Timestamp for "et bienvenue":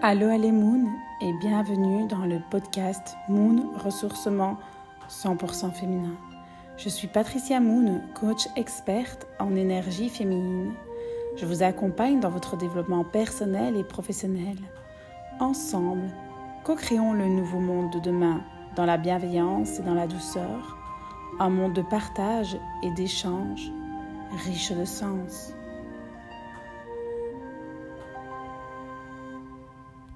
1.20-2.06